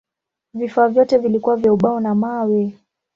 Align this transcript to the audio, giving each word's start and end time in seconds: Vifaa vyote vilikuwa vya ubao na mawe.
Vifaa 0.53 0.87
vyote 0.87 1.17
vilikuwa 1.17 1.55
vya 1.57 1.73
ubao 1.73 1.99
na 1.99 2.15
mawe. 2.15 2.77